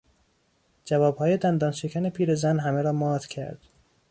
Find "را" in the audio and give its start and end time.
2.81-2.91